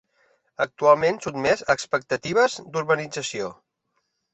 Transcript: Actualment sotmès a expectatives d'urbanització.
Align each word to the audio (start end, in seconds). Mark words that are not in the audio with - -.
Actualment 0.65 1.21
sotmès 1.27 1.63
a 1.67 1.77
expectatives 1.81 2.59
d'urbanització. 2.73 3.57